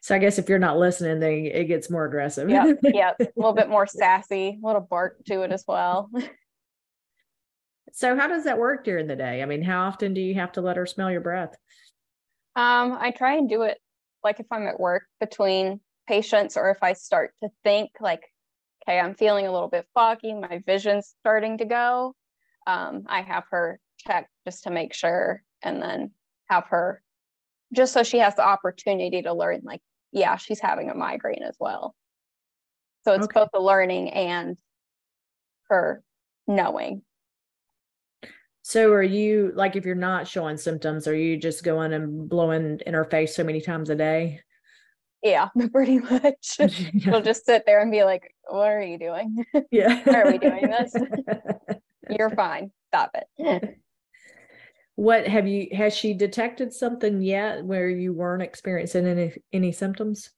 so 0.00 0.14
I 0.14 0.18
guess 0.18 0.38
if 0.38 0.48
you're 0.48 0.58
not 0.58 0.78
listening, 0.78 1.20
then 1.20 1.46
it 1.46 1.68
gets 1.68 1.90
more 1.90 2.04
aggressive. 2.04 2.50
yeah, 2.50 2.72
yeah, 2.82 3.12
a 3.20 3.26
little 3.36 3.52
bit 3.52 3.68
more 3.68 3.86
sassy, 3.86 4.58
a 4.62 4.66
little 4.66 4.80
bark 4.80 5.24
to 5.26 5.42
it 5.42 5.52
as 5.52 5.64
well. 5.66 6.10
So 7.92 8.16
how 8.16 8.28
does 8.28 8.44
that 8.44 8.58
work 8.58 8.84
during 8.84 9.06
the 9.06 9.16
day? 9.16 9.42
I 9.42 9.46
mean, 9.46 9.62
how 9.62 9.86
often 9.86 10.14
do 10.14 10.20
you 10.20 10.34
have 10.34 10.52
to 10.52 10.60
let 10.60 10.76
her 10.76 10.86
smell 10.86 11.10
your 11.10 11.20
breath? 11.20 11.54
Um, 12.54 12.96
I 12.98 13.10
try 13.10 13.36
and 13.36 13.48
do 13.48 13.62
it 13.62 13.78
like 14.24 14.40
if 14.40 14.46
I'm 14.50 14.66
at 14.66 14.80
work 14.80 15.04
between 15.20 15.80
patients 16.08 16.56
or 16.56 16.70
if 16.70 16.78
I 16.82 16.92
start 16.94 17.32
to 17.42 17.48
think 17.64 17.90
like, 18.00 18.22
okay, 18.82 18.98
I'm 18.98 19.14
feeling 19.14 19.46
a 19.46 19.52
little 19.52 19.68
bit 19.68 19.86
foggy, 19.94 20.34
my 20.34 20.62
vision's 20.66 21.14
starting 21.20 21.58
to 21.58 21.64
go. 21.64 22.14
Um, 22.66 23.04
I 23.08 23.22
have 23.22 23.44
her 23.50 23.78
check 23.98 24.28
just 24.44 24.64
to 24.64 24.70
make 24.70 24.92
sure 24.92 25.42
and 25.62 25.80
then 25.80 26.10
have 26.48 26.64
her 26.68 27.02
just 27.72 27.92
so 27.92 28.02
she 28.02 28.18
has 28.18 28.34
the 28.36 28.46
opportunity 28.46 29.22
to 29.22 29.32
learn 29.32 29.60
like, 29.64 29.80
yeah, 30.12 30.36
she's 30.36 30.60
having 30.60 30.90
a 30.90 30.94
migraine 30.94 31.42
as 31.42 31.56
well. 31.58 31.94
So 33.04 33.12
it's 33.12 33.24
okay. 33.24 33.40
both 33.40 33.48
the 33.52 33.60
learning 33.60 34.10
and 34.10 34.56
her 35.68 36.02
knowing 36.46 37.02
so 38.68 38.90
are 38.90 39.00
you 39.00 39.52
like 39.54 39.76
if 39.76 39.86
you're 39.86 39.94
not 39.94 40.26
showing 40.26 40.56
symptoms, 40.56 41.06
are 41.06 41.14
you 41.14 41.36
just 41.36 41.62
going 41.62 41.92
and 41.92 42.28
blowing 42.28 42.80
in 42.84 42.94
her 42.94 43.04
face 43.04 43.36
so 43.36 43.44
many 43.44 43.60
times 43.60 43.90
a 43.90 43.94
day? 43.94 44.40
Yeah, 45.22 45.50
pretty 45.72 46.00
much. 46.00 46.58
She'll 46.98 47.22
just 47.22 47.46
sit 47.46 47.62
there 47.64 47.80
and 47.80 47.92
be 47.92 48.02
like, 48.02 48.34
What 48.48 48.66
are 48.66 48.82
you 48.82 48.98
doing? 48.98 49.44
Yeah. 49.70 50.02
Why 50.02 50.20
are 50.20 50.32
we 50.32 50.38
doing 50.38 50.62
this? 50.62 50.92
You're 52.10 52.30
fine. 52.30 52.72
Stop 52.88 53.14
it. 53.38 53.78
what 54.96 55.28
have 55.28 55.46
you 55.46 55.68
has 55.70 55.96
she 55.96 56.12
detected 56.14 56.72
something 56.72 57.22
yet 57.22 57.64
where 57.64 57.88
you 57.88 58.12
weren't 58.14 58.42
experiencing 58.42 59.06
any 59.06 59.32
any 59.52 59.70
symptoms? 59.70 60.30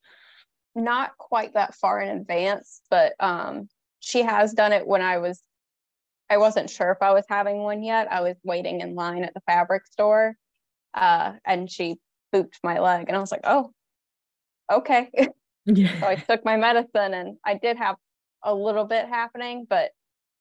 Not 0.75 1.17
quite 1.17 1.55
that 1.55 1.75
far 1.77 2.03
in 2.03 2.15
advance, 2.15 2.83
but 2.91 3.15
um 3.21 3.71
she 4.01 4.21
has 4.21 4.53
done 4.53 4.75
it 4.75 4.87
when 4.87 5.01
I 5.01 5.17
was 5.17 5.43
I 6.31 6.37
wasn't 6.39 6.71
sure 6.71 6.91
if 6.93 6.99
I 7.01 7.13
was 7.13 7.25
having 7.29 7.59
one 7.59 7.83
yet. 7.83 8.11
I 8.11 8.21
was 8.21 8.37
waiting 8.45 8.81
in 8.81 8.95
line 8.95 9.25
at 9.25 9.35
the 9.35 9.41
fabric 9.47 9.87
store. 9.87 10.35
Uh 10.95 11.35
and 11.45 11.71
she 11.71 11.97
booped 12.35 12.59
my 12.63 12.79
leg 12.79 13.07
and 13.09 13.17
I 13.17 13.21
was 13.21 13.33
like, 13.33 13.45
"Oh, 13.45 13.73
okay." 14.71 15.11
Yeah. 15.71 16.01
so 16.01 16.07
I 16.07 16.15
took 16.15 16.47
my 16.47 16.57
medicine 16.57 17.13
and 17.13 17.37
I 17.45 17.53
did 17.53 17.77
have 17.77 17.97
a 18.43 18.55
little 18.55 18.87
bit 18.87 19.07
happening, 19.07 19.67
but 19.69 19.91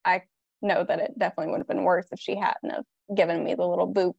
I 0.02 0.22
know 0.62 0.84
that 0.88 1.00
it 1.00 1.18
definitely 1.18 1.50
would 1.52 1.60
have 1.60 1.68
been 1.68 1.84
worse 1.84 2.06
if 2.12 2.18
she 2.18 2.34
hadn't 2.34 2.70
have 2.70 2.84
given 3.14 3.44
me 3.44 3.54
the 3.54 3.66
little 3.66 3.92
boop. 3.92 4.14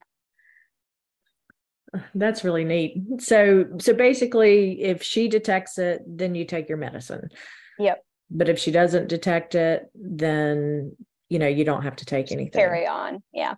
That's 2.14 2.44
really 2.44 2.64
neat. 2.64 2.98
So 3.20 3.66
so 3.80 3.94
basically 3.94 4.84
if 4.84 5.02
she 5.02 5.28
detects 5.28 5.80
it, 5.80 6.04
then 6.06 6.36
you 6.36 6.46
take 6.46 6.70
your 6.70 6.78
medicine. 6.78 7.30
Yep. 7.80 8.04
But 8.30 8.50
if 8.50 8.60
she 8.60 8.72
doesn't 8.72 9.08
detect 9.08 9.56
it, 9.56 9.90
then 9.96 10.96
you 11.30 11.40
know, 11.40 11.48
you 11.48 11.64
don't 11.64 11.84
have 11.84 11.96
to 11.98 12.06
take 12.06 12.32
anything. 12.32 12.60
Carry 12.60 12.88
on. 12.88 13.24
Yeah. 13.32 13.56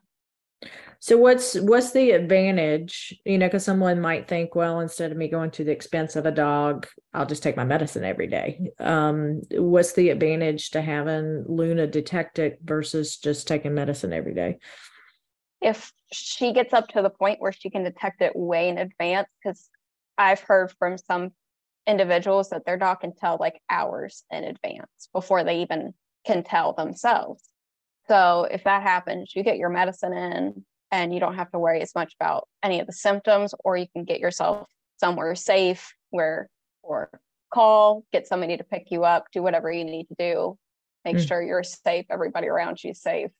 So 0.99 1.17
what's 1.17 1.59
what's 1.59 1.91
the 1.91 2.11
advantage? 2.11 3.19
You 3.25 3.39
know, 3.39 3.47
because 3.47 3.65
someone 3.65 3.99
might 3.99 4.27
think, 4.27 4.53
well, 4.53 4.81
instead 4.81 5.11
of 5.11 5.17
me 5.17 5.27
going 5.27 5.49
to 5.51 5.63
the 5.63 5.71
expense 5.71 6.15
of 6.15 6.27
a 6.27 6.31
dog, 6.31 6.85
I'll 7.11 7.25
just 7.25 7.41
take 7.41 7.57
my 7.57 7.63
medicine 7.63 8.03
every 8.03 8.27
day. 8.27 8.69
Um, 8.79 9.41
what's 9.51 9.93
the 9.93 10.09
advantage 10.09 10.69
to 10.71 10.81
having 10.81 11.45
Luna 11.47 11.87
detect 11.87 12.37
it 12.37 12.59
versus 12.63 13.17
just 13.17 13.47
taking 13.47 13.73
medicine 13.73 14.13
every 14.13 14.35
day? 14.35 14.59
If 15.59 15.91
she 16.11 16.53
gets 16.53 16.73
up 16.73 16.89
to 16.89 17.01
the 17.01 17.09
point 17.09 17.41
where 17.41 17.51
she 17.51 17.71
can 17.71 17.83
detect 17.83 18.21
it 18.21 18.35
way 18.35 18.69
in 18.69 18.77
advance, 18.77 19.27
because 19.43 19.69
I've 20.19 20.41
heard 20.41 20.71
from 20.77 20.99
some 20.99 21.31
individuals 21.87 22.49
that 22.49 22.63
their 22.65 22.77
dog 22.77 22.99
can 23.01 23.15
tell 23.15 23.37
like 23.39 23.59
hours 23.71 24.23
in 24.29 24.43
advance 24.43 25.09
before 25.11 25.43
they 25.43 25.61
even 25.61 25.95
can 26.27 26.43
tell 26.43 26.73
themselves. 26.73 27.43
So 28.11 28.45
if 28.51 28.65
that 28.65 28.83
happens, 28.83 29.31
you 29.33 29.41
get 29.41 29.55
your 29.55 29.69
medicine 29.69 30.11
in 30.11 30.65
and 30.91 31.13
you 31.13 31.21
don't 31.21 31.35
have 31.35 31.49
to 31.51 31.59
worry 31.59 31.79
as 31.79 31.95
much 31.95 32.13
about 32.19 32.45
any 32.61 32.81
of 32.81 32.87
the 32.87 32.91
symptoms, 32.91 33.55
or 33.63 33.77
you 33.77 33.87
can 33.95 34.03
get 34.03 34.19
yourself 34.19 34.67
somewhere 34.97 35.33
safe 35.33 35.93
where, 36.09 36.49
or 36.83 37.09
call, 37.53 38.03
get 38.11 38.27
somebody 38.27 38.57
to 38.57 38.65
pick 38.65 38.87
you 38.91 39.05
up, 39.05 39.27
do 39.31 39.41
whatever 39.41 39.71
you 39.71 39.85
need 39.85 40.07
to 40.09 40.15
do, 40.19 40.57
make 41.05 41.15
mm. 41.15 41.25
sure 41.25 41.41
you're 41.41 41.63
safe, 41.63 42.05
everybody 42.09 42.49
around 42.49 42.83
you's 42.83 43.01
safe. 43.01 43.31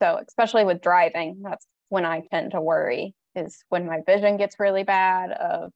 So, 0.00 0.20
especially 0.24 0.64
with 0.64 0.80
driving, 0.80 1.40
that's 1.42 1.66
when 1.88 2.04
I 2.04 2.22
tend 2.30 2.52
to 2.52 2.60
worry 2.60 3.12
is 3.34 3.64
when 3.70 3.86
my 3.86 4.02
vision 4.06 4.36
gets 4.36 4.60
really 4.60 4.84
bad 4.84 5.32
of 5.32 5.72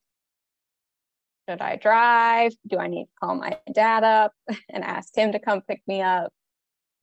should 1.49 1.59
I 1.61 1.75
drive? 1.75 2.53
Do 2.65 2.77
I 2.77 2.87
need 2.87 3.05
to 3.07 3.11
call 3.19 3.35
my 3.35 3.57
dad 3.73 4.05
up 4.05 4.31
and 4.69 4.85
ask 4.85 5.13
him 5.17 5.33
to 5.33 5.39
come 5.39 5.59
pick 5.67 5.81
me 5.85 6.01
up? 6.01 6.31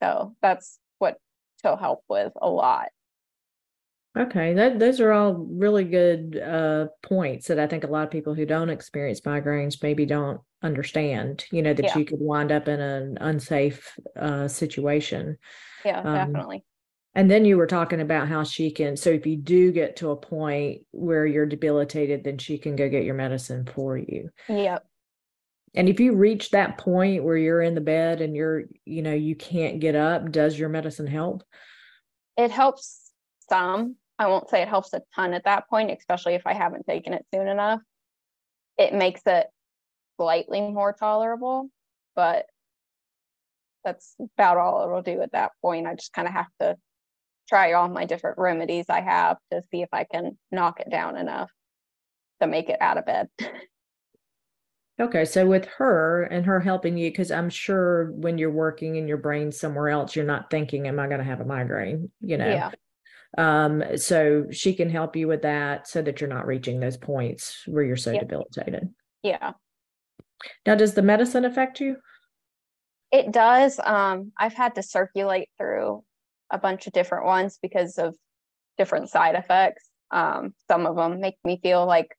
So 0.03 0.35
that's 0.43 0.79
what 0.99 1.17
she'll 1.63 1.77
help 1.77 2.03
with 2.09 2.33
a 2.41 2.49
lot. 2.49 2.89
Okay, 4.17 4.55
that 4.55 4.79
those 4.79 5.01
are 5.01 5.11
all 5.11 5.35
really 5.35 5.83
good 5.83 6.41
uh, 6.41 6.87
points 7.03 7.49
that 7.49 7.59
I 7.59 7.67
think 7.67 7.83
a 7.83 7.89
lot 7.89 8.05
of 8.05 8.13
people 8.13 8.33
who 8.33 8.47
don't 8.47 8.71
experience 8.71 9.21
migraines 9.23 9.83
maybe 9.83 10.07
don't 10.07 10.41
understand. 10.63 11.45
You 11.51 11.63
know 11.63 11.75
that 11.75 11.85
yeah. 11.85 11.99
you 11.99 12.05
could 12.05 12.21
wind 12.21 12.53
up 12.53 12.69
in 12.69 12.81
an 12.81 13.19
unsafe 13.21 13.99
uh, 14.17 14.47
situation. 14.47 15.37
Yeah, 15.85 15.99
um, 15.99 16.15
definitely. 16.15 16.65
And 17.17 17.31
then 17.31 17.45
you 17.45 17.57
were 17.57 17.67
talking 17.67 18.01
about 18.01 18.29
how 18.29 18.45
she 18.45 18.71
can. 18.71 18.97
So 18.97 19.11
if 19.11 19.27
you 19.27 19.37
do 19.37 19.73
get 19.73 19.97
to 19.97 20.11
a 20.11 20.17
point 20.17 20.83
where 20.91 21.27
you're 21.27 21.47
debilitated, 21.47 22.25
then 22.25 22.39
she 22.39 22.59
can 22.59 22.75
go 22.75 22.89
get 22.89 23.05
your 23.05 23.15
medicine 23.15 23.67
for 23.73 23.97
you. 23.97 24.31
Yep. 24.49 24.85
And 25.75 25.89
if 25.89 25.99
you 25.99 26.15
reach 26.15 26.51
that 26.51 26.79
point 26.79 27.25
where 27.25 27.37
you're 27.37 27.63
in 27.63 27.75
the 27.75 27.81
bed 27.81 28.21
and 28.21 28.37
you're, 28.37 28.65
you 28.85 29.03
know, 29.03 29.13
you 29.13 29.35
can't 29.35 29.81
get 29.81 29.97
up, 29.97 30.31
does 30.31 30.59
your 30.59 30.69
medicine 30.69 31.07
help? 31.07 31.43
It 32.37 32.51
helps 32.51 33.11
some. 33.49 33.97
I 34.19 34.29
won't 34.29 34.49
say 34.49 34.63
it 34.63 34.69
helps 34.69 34.93
a 34.93 35.03
ton 35.15 35.35
at 35.35 35.45
that 35.45 35.69
point, 35.69 35.91
especially 35.91 36.35
if 36.35 36.47
I 36.47 36.53
haven't 36.53 36.87
taken 36.87 37.13
it 37.13 37.27
soon 37.35 37.49
enough. 37.49 37.81
It 38.79 38.95
makes 38.95 39.23
it 39.27 39.49
slightly 40.17 40.61
more 40.61 40.93
tolerable, 40.93 41.69
but 42.15 42.47
that's 43.85 44.15
about 44.37 44.57
all 44.57 44.85
it'll 44.85 45.03
do 45.03 45.21
at 45.21 45.33
that 45.33 45.53
point. 45.61 45.87
I 45.87 45.95
just 45.95 46.13
kind 46.13 46.29
of 46.29 46.35
have 46.35 46.49
to 46.61 46.77
try 47.49 47.73
all 47.73 47.89
my 47.89 48.05
different 48.05 48.39
remedies 48.39 48.87
I 48.89 49.01
have 49.01 49.37
to 49.51 49.63
see 49.71 49.83
if 49.83 49.89
I 49.93 50.05
can 50.05 50.39
knock 50.51 50.81
it 50.81 50.91
down 50.91 51.17
enough 51.17 51.51
to 52.41 52.47
make 52.47 52.69
it 52.69 52.81
out 52.81 52.99
of 52.99 53.07
bed. 53.07 53.29
Okay, 55.01 55.25
so 55.25 55.45
with 55.45 55.67
her 55.79 56.23
and 56.25 56.47
her 56.47 56.61
helping 56.61 56.97
you, 56.97 57.11
because 57.11 57.33
I'm 57.33 57.51
sure 57.51 58.13
when 58.13 58.39
you're 58.39 58.51
working 58.51 58.95
in 58.95 59.09
your 59.09 59.17
brain 59.17 59.51
somewhere 59.51 59.89
else, 59.89 60.15
you're 60.15 60.25
not 60.25 60.51
thinking, 60.51 60.87
"Am 60.87 61.01
I 61.01 61.09
going 61.09 61.19
to 61.19 61.25
have 61.25 61.41
a 61.41 61.45
migraine?" 61.45 62.11
You 62.21 62.37
know. 62.39 62.49
Yeah. 62.49 62.71
Um, 63.37 63.83
so 63.97 64.47
she 64.53 64.75
can 64.75 64.89
help 64.89 65.17
you 65.17 65.27
with 65.27 65.43
that, 65.43 65.89
so 65.89 66.01
that 66.03 66.21
you're 66.21 66.31
not 66.31 66.47
reaching 66.47 66.79
those 66.79 66.97
points 66.97 67.65
where 67.67 67.83
you're 67.83 67.97
so 67.97 68.13
yep. 68.13 68.21
debilitated. 68.21 68.95
Yeah. 69.25 69.55
Now, 70.65 70.77
does 70.77 70.95
the 70.95 71.03
medicine 71.03 71.45
affect 71.45 71.81
you? 71.81 71.97
It 73.11 73.33
does. 73.33 73.81
Um, 73.83 74.33
I've 74.39 74.55
had 74.55 74.77
to 74.77 74.83
circulate 74.83 75.49
through 75.59 76.05
a 76.51 76.59
bunch 76.59 76.87
of 76.87 76.93
different 76.93 77.27
ones 77.27 77.59
because 77.61 77.99
of 77.99 78.15
different 78.79 79.09
side 79.09 79.35
effects. 79.35 79.89
Um, 80.11 80.55
some 80.69 80.87
of 80.87 80.95
them 80.95 81.21
make 81.21 81.37
me 81.45 81.59
feel 81.63 81.87
like 81.87 82.15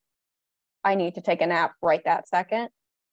I 0.86 0.94
need 0.94 1.16
to 1.16 1.20
take 1.20 1.42
a 1.42 1.46
nap 1.46 1.72
right 1.82 2.02
that 2.04 2.26
2nd 2.32 2.68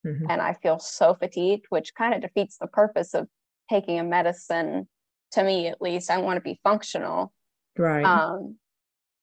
mm-hmm. 0.06 0.26
And 0.30 0.42
I 0.42 0.54
feel 0.62 0.78
so 0.78 1.16
fatigued, 1.16 1.66
which 1.70 1.96
kind 1.96 2.14
of 2.14 2.22
defeats 2.22 2.58
the 2.62 2.68
purpose 2.68 3.16
of 3.16 3.28
taking 3.70 4.00
a 4.00 4.04
medicine. 4.04 4.88
To 5.32 5.44
me, 5.44 5.68
at 5.68 5.82
least, 5.82 6.12
I 6.12 6.20
want 6.20 6.38
to 6.38 6.42
be 6.42 6.60
functional. 6.64 7.34
Right. 7.76 8.06
Um, 8.06 8.58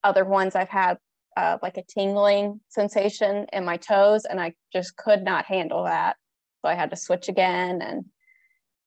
other 0.03 0.25
ones 0.25 0.55
I've 0.55 0.67
had 0.67 0.97
uh, 1.37 1.59
like 1.61 1.77
a 1.77 1.83
tingling 1.83 2.59
sensation 2.67 3.45
in 3.53 3.63
my 3.63 3.77
toes, 3.77 4.25
and 4.25 4.41
I 4.41 4.53
just 4.73 4.97
could 4.97 5.23
not 5.23 5.45
handle 5.45 5.85
that. 5.85 6.17
So 6.61 6.69
I 6.69 6.75
had 6.75 6.89
to 6.89 6.97
switch 6.97 7.29
again. 7.29 7.81
And 7.81 8.05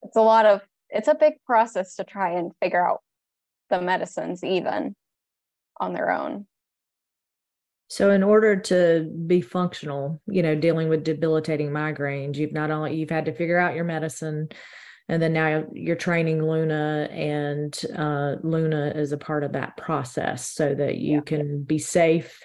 it's 0.03 0.15
a 0.15 0.21
lot 0.21 0.45
of, 0.45 0.61
it's 0.91 1.07
a 1.07 1.15
big 1.15 1.33
process 1.47 1.95
to 1.95 2.03
try 2.03 2.37
and 2.37 2.51
figure 2.61 2.87
out 2.87 3.01
the 3.71 3.81
medicines, 3.81 4.43
even 4.43 4.95
on 5.79 5.93
their 5.93 6.11
own. 6.11 6.45
So 7.87 8.11
in 8.11 8.23
order 8.23 8.55
to 8.55 9.11
be 9.27 9.41
functional, 9.41 10.21
you 10.27 10.41
know, 10.41 10.55
dealing 10.55 10.89
with 10.89 11.03
debilitating 11.03 11.69
migraines, 11.69 12.35
you've 12.35 12.53
not 12.53 12.71
only 12.71 12.95
you've 12.95 13.09
had 13.09 13.25
to 13.25 13.33
figure 13.33 13.59
out 13.59 13.75
your 13.75 13.83
medicine 13.83 14.49
and 15.07 15.21
then 15.21 15.33
now 15.33 15.65
you're 15.73 15.95
training 15.95 16.43
Luna 16.43 17.07
and 17.11 17.79
uh, 17.95 18.37
Luna 18.41 18.91
is 18.95 19.11
a 19.11 19.17
part 19.17 19.43
of 19.43 19.53
that 19.53 19.77
process 19.77 20.49
so 20.49 20.73
that 20.73 20.97
you 20.97 21.15
yeah. 21.15 21.21
can 21.21 21.63
be 21.63 21.77
safe 21.77 22.41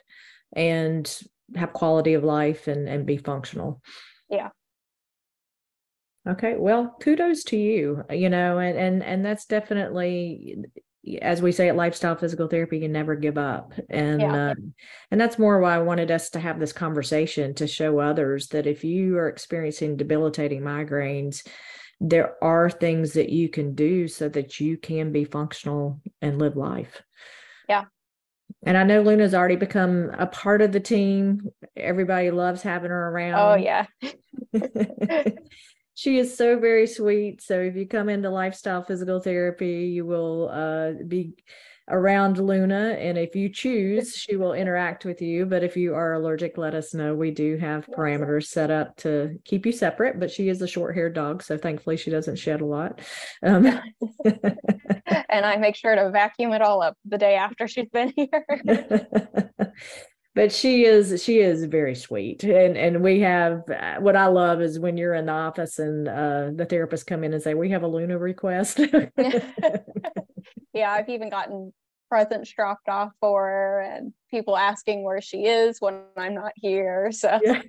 and 0.53 1.21
have 1.57 1.73
quality 1.73 2.15
of 2.15 2.23
life 2.23 2.69
and 2.69 2.89
and 2.89 3.07
be 3.07 3.17
functional. 3.17 3.81
Yeah. 4.29 4.51
Okay, 6.29 6.57
well, 6.59 6.97
kudos 7.01 7.45
to 7.45 7.57
you. 7.57 8.05
You 8.11 8.29
know, 8.29 8.59
and 8.59 8.79
and 8.79 9.03
and 9.03 9.25
that's 9.25 9.47
definitely 9.47 10.59
as 11.23 11.41
we 11.41 11.53
say 11.53 11.69
at 11.69 11.77
lifestyle 11.77 12.17
physical 12.17 12.47
therapy 12.47 12.79
you 12.79 12.89
never 12.89 13.15
give 13.15 13.39
up. 13.39 13.73
And 13.89 14.21
yeah. 14.21 14.51
uh, 14.51 14.55
and 15.11 15.21
that's 15.21 15.39
more 15.39 15.61
why 15.61 15.75
i 15.75 15.79
wanted 15.79 16.11
us 16.11 16.31
to 16.31 16.41
have 16.41 16.59
this 16.59 16.73
conversation 16.73 17.55
to 17.55 17.67
show 17.67 17.99
others 17.99 18.49
that 18.49 18.67
if 18.67 18.85
you 18.85 19.17
are 19.17 19.29
experiencing 19.29 19.97
debilitating 19.97 20.61
migraines 20.61 21.47
there 22.01 22.43
are 22.43 22.71
things 22.71 23.13
that 23.13 23.29
you 23.29 23.49
can 23.49 23.75
do 23.75 24.09
so 24.09 24.29
that 24.31 24.59
you 24.59 24.79
can 24.79 25.13
be 25.13 25.25
functional 25.25 26.01
and 26.23 26.39
live 26.39 26.57
life. 26.57 27.03
Yeah. 27.69 27.85
And 28.65 28.77
i 28.77 28.83
know 28.83 29.03
luna's 29.03 29.35
already 29.35 29.57
become 29.57 30.11
a 30.19 30.27
part 30.27 30.61
of 30.61 30.73
the 30.73 30.81
team. 30.81 31.51
Everybody 31.77 32.31
loves 32.31 32.63
having 32.63 32.91
her 32.91 33.09
around. 33.09 33.35
oh 33.37 33.55
yeah 33.55 33.87
she 36.01 36.17
is 36.17 36.35
so 36.35 36.59
very 36.59 36.87
sweet. 36.87 37.43
So 37.43 37.61
if 37.61 37.77
you 37.77 37.87
come 37.87 38.09
into 38.09 38.31
lifestyle 38.31 38.83
physical 38.83 39.21
therapy, 39.21 39.91
you 39.95 40.07
will 40.07 40.49
uh, 40.49 40.93
be 41.07 41.35
around 41.91 42.39
Luna. 42.39 42.97
And 42.99 43.19
if 43.19 43.37
you 43.37 43.51
choose, 43.51 44.15
she 44.15 44.37
will 44.37 44.55
interact 44.55 45.05
with 45.05 45.21
you. 45.21 45.45
But 45.45 45.63
if 45.63 45.77
you 45.77 45.95
are 45.95 46.15
allergic, 46.15 46.57
let 46.57 46.75
us 46.75 46.95
know. 46.95 47.15
We 47.15 47.33
do 47.33 47.59
have 47.59 47.87
parameters 47.87 48.47
set 48.47 48.71
up 48.71 48.97
to 48.99 49.39
keep 49.45 49.67
you 49.67 49.73
separate, 49.73 50.19
but 50.19 50.31
she 50.31 50.49
is 50.49 50.63
a 50.63 50.67
short 50.67 50.95
haired 50.95 51.13
dog. 51.13 51.43
So 51.43 51.59
thankfully, 51.59 51.99
she 51.99 52.11
doesn't 52.11 52.37
shed 52.37 52.63
a 52.63 52.65
lot. 52.65 53.03
Um, 53.43 53.67
and 54.25 55.45
I 55.45 55.59
make 55.59 55.77
sure 55.77 55.95
to 55.95 56.11
vacuum 56.11 56.55
it 56.55 56.63
all 56.63 56.81
up 56.83 56.97
the 57.05 57.19
day 57.19 57.35
after 57.35 57.69
she's 57.69 57.91
been 57.91 58.15
here. 58.17 58.47
but 60.41 60.51
she 60.51 60.87
is 60.87 61.23
she 61.23 61.41
is 61.41 61.67
very 61.67 61.95
sweet. 61.95 62.43
And 62.45 62.75
and 62.75 63.03
we 63.03 63.21
have 63.21 63.63
uh, 63.69 63.97
what 64.01 64.17
i 64.17 64.25
love 64.25 64.63
is 64.63 64.79
when 64.79 64.97
you're 64.97 65.13
in 65.13 65.27
the 65.27 65.33
office 65.33 65.79
and 65.79 66.09
uh, 66.09 66.51
the 66.55 66.65
therapists 66.65 67.05
come 67.05 67.25
in 67.25 67.35
and 67.35 67.43
say 67.43 67.53
we 67.53 67.69
have 67.73 67.83
a 67.83 67.87
luna 67.87 68.17
request. 68.19 68.81
Yeah 70.73 70.93
i've 70.93 71.09
even 71.09 71.31
gotten 71.31 71.73
presents 72.11 72.53
dropped 72.53 72.89
off 72.89 73.13
for 73.21 73.47
her 73.47 73.81
and 73.81 74.13
people 74.31 74.57
asking 74.57 75.03
where 75.03 75.21
she 75.21 75.47
is 75.47 75.81
when 75.81 76.03
I'm 76.17 76.35
not 76.35 76.53
here. 76.55 77.11
So 77.13 77.41
yeah. 77.45 77.63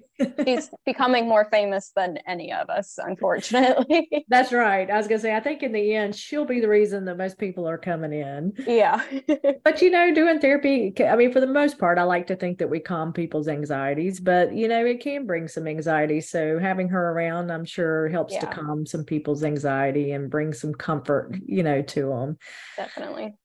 she's 0.45 0.69
becoming 0.85 1.27
more 1.27 1.47
famous 1.51 1.91
than 1.95 2.17
any 2.27 2.51
of 2.51 2.69
us, 2.69 2.97
unfortunately. 2.97 4.25
That's 4.29 4.51
right. 4.51 4.89
I 4.89 4.97
was 4.97 5.07
going 5.07 5.19
to 5.19 5.21
say, 5.21 5.35
I 5.35 5.39
think 5.39 5.63
in 5.63 5.71
the 5.71 5.95
end, 5.95 6.15
she'll 6.15 6.45
be 6.45 6.59
the 6.59 6.67
reason 6.67 7.05
that 7.05 7.17
most 7.17 7.37
people 7.37 7.67
are 7.67 7.77
coming 7.77 8.13
in. 8.13 8.53
Yeah. 8.67 9.01
but, 9.63 9.81
you 9.81 9.89
know, 9.89 10.13
doing 10.13 10.39
therapy, 10.39 10.93
I 11.03 11.15
mean, 11.15 11.31
for 11.31 11.39
the 11.39 11.47
most 11.47 11.79
part, 11.79 11.97
I 11.97 12.03
like 12.03 12.27
to 12.27 12.35
think 12.35 12.59
that 12.59 12.69
we 12.69 12.79
calm 12.79 13.13
people's 13.13 13.47
anxieties, 13.47 14.19
but, 14.19 14.53
you 14.53 14.67
know, 14.67 14.85
it 14.85 15.01
can 15.01 15.25
bring 15.25 15.47
some 15.47 15.67
anxiety. 15.67 16.21
So 16.21 16.59
having 16.59 16.89
her 16.89 17.11
around, 17.11 17.51
I'm 17.51 17.65
sure 17.65 18.09
helps 18.09 18.33
yeah. 18.33 18.41
to 18.41 18.47
calm 18.47 18.85
some 18.85 19.03
people's 19.03 19.43
anxiety 19.43 20.11
and 20.11 20.29
bring 20.29 20.53
some 20.53 20.73
comfort, 20.73 21.35
you 21.45 21.63
know, 21.63 21.81
to 21.81 22.09
them. 22.09 22.37
Definitely. 22.77 23.35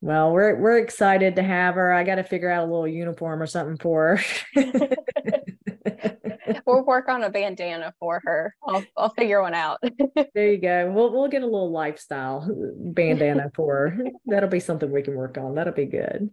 Well, 0.00 0.32
we're 0.32 0.56
we're 0.56 0.78
excited 0.78 1.36
to 1.36 1.42
have 1.42 1.74
her. 1.74 1.92
I 1.92 2.04
got 2.04 2.16
to 2.16 2.22
figure 2.22 2.50
out 2.50 2.64
a 2.64 2.70
little 2.70 2.86
uniform 2.86 3.40
or 3.40 3.46
something 3.46 3.78
for 3.78 4.16
her. 4.54 4.90
we'll 6.66 6.84
work 6.84 7.08
on 7.08 7.24
a 7.24 7.30
bandana 7.30 7.94
for 7.98 8.20
her. 8.24 8.54
I'll 8.66 8.84
I'll 8.96 9.10
figure 9.10 9.40
one 9.40 9.54
out. 9.54 9.78
there 10.34 10.52
you 10.52 10.58
go. 10.58 10.90
We'll 10.92 11.12
we'll 11.12 11.28
get 11.28 11.42
a 11.42 11.46
little 11.46 11.70
lifestyle 11.70 12.48
bandana 12.76 13.50
for 13.54 13.90
her. 13.90 14.04
That'll 14.26 14.48
be 14.50 14.60
something 14.60 14.90
we 14.90 15.02
can 15.02 15.14
work 15.14 15.38
on. 15.38 15.54
That'll 15.54 15.72
be 15.72 15.86
good. 15.86 16.30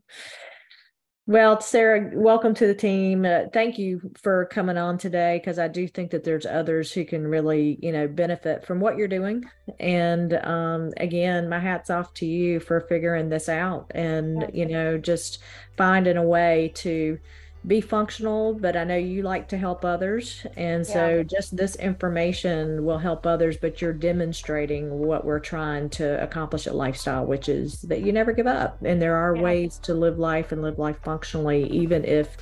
Well, 1.25 1.61
Sarah, 1.61 2.11
welcome 2.13 2.53
to 2.55 2.67
the 2.67 2.75
team. 2.75 3.23
Uh, 3.23 3.43
thank 3.53 3.77
you 3.77 4.11
for 4.21 4.45
coming 4.47 4.77
on 4.77 4.97
today 4.97 5.37
because 5.37 5.57
I 5.57 5.69
do 5.69 5.87
think 5.87 6.11
that 6.11 6.25
there's 6.25 6.45
others 6.45 6.91
who 6.91 7.05
can 7.05 7.25
really, 7.25 7.79
you 7.81 7.93
know, 7.93 8.09
benefit 8.09 8.65
from 8.65 8.81
what 8.81 8.97
you're 8.97 9.07
doing. 9.07 9.45
And 9.79 10.33
um, 10.45 10.91
again, 10.97 11.47
my 11.47 11.59
hat's 11.61 11.89
off 11.89 12.13
to 12.15 12.25
you 12.25 12.59
for 12.59 12.81
figuring 12.81 13.29
this 13.29 13.47
out 13.47 13.89
and, 13.95 14.51
you 14.53 14.65
know, 14.65 14.97
just 14.97 15.39
finding 15.77 16.17
a 16.17 16.23
way 16.23 16.73
to 16.75 17.17
be 17.65 17.79
functional, 17.81 18.53
but 18.53 18.75
I 18.75 18.83
know 18.83 18.97
you 18.97 19.21
like 19.21 19.47
to 19.49 19.57
help 19.57 19.85
others. 19.85 20.45
And 20.57 20.85
so 20.85 21.23
just 21.23 21.55
this 21.55 21.75
information 21.77 22.83
will 22.83 22.97
help 22.97 23.25
others, 23.25 23.57
but 23.57 23.81
you're 23.81 23.93
demonstrating 23.93 24.99
what 24.99 25.23
we're 25.23 25.39
trying 25.39 25.89
to 25.91 26.21
accomplish 26.21 26.67
at 26.67 26.75
lifestyle, 26.75 27.25
which 27.25 27.47
is 27.47 27.81
that 27.83 28.01
you 28.01 28.11
never 28.11 28.33
give 28.33 28.47
up. 28.47 28.77
And 28.83 29.01
there 29.01 29.15
are 29.15 29.35
yeah. 29.35 29.41
ways 29.41 29.79
to 29.83 29.93
live 29.93 30.19
life 30.19 30.51
and 30.51 30.61
live 30.61 30.77
life 30.77 30.97
functionally, 31.03 31.69
even 31.69 32.03
if 32.03 32.35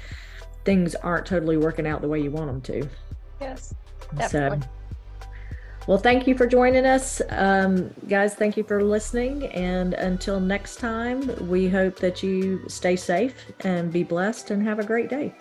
things 0.66 0.96
aren't 0.96 1.26
totally 1.26 1.58
working 1.58 1.86
out 1.86 2.02
the 2.02 2.08
way 2.08 2.20
you 2.20 2.32
want 2.32 2.48
them 2.48 2.62
to. 2.62 2.90
Yes. 3.40 3.76
Definitely. 4.16 4.62
So 4.62 4.68
well, 5.88 5.98
thank 5.98 6.28
you 6.28 6.38
for 6.38 6.46
joining 6.46 6.86
us. 6.86 7.22
Um, 7.30 7.94
guys, 8.08 8.36
thank 8.36 8.56
you 8.56 8.64
for 8.64 8.84
listening. 8.84 9.48
And 9.48 9.94
until 9.96 10.40
next 10.40 10.78
time, 10.78 11.50
we 11.50 11.68
hope 11.70 11.98
that 11.98 12.22
you 12.22 12.68
stay 12.68 12.96
safe 12.96 13.36
and 13.62 13.92
be 13.92 14.04
blessed 14.04 14.52
and 14.52 14.64
have 14.64 14.80
a 14.80 14.84
great 14.84 15.10
day. 15.10 15.34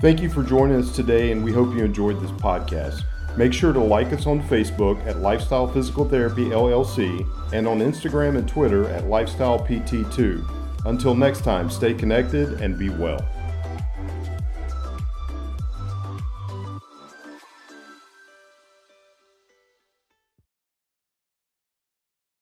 Thank 0.00 0.20
you 0.20 0.30
for 0.30 0.44
joining 0.44 0.76
us 0.76 0.94
today, 0.94 1.32
and 1.32 1.42
we 1.42 1.52
hope 1.52 1.74
you 1.74 1.84
enjoyed 1.84 2.20
this 2.20 2.30
podcast. 2.30 3.02
Make 3.36 3.52
sure 3.52 3.72
to 3.72 3.80
like 3.80 4.12
us 4.12 4.26
on 4.26 4.42
Facebook 4.42 5.04
at 5.06 5.18
Lifestyle 5.18 5.66
Physical 5.66 6.08
Therapy 6.08 6.46
LLC 6.46 7.26
and 7.52 7.66
on 7.66 7.80
Instagram 7.80 8.36
and 8.36 8.48
Twitter 8.48 8.88
at 8.90 9.06
Lifestyle 9.06 9.58
PT2. 9.58 10.86
Until 10.86 11.14
next 11.14 11.42
time, 11.42 11.68
stay 11.68 11.94
connected 11.94 12.60
and 12.60 12.78
be 12.78 12.90
well. 12.90 13.26